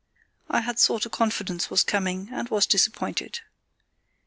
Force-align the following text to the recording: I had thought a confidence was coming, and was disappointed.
I 0.49 0.61
had 0.61 0.79
thought 0.79 1.05
a 1.05 1.11
confidence 1.11 1.69
was 1.69 1.83
coming, 1.83 2.29
and 2.31 2.49
was 2.49 2.65
disappointed. 2.65 3.41